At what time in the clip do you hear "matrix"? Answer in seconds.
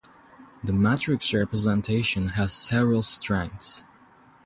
0.73-1.31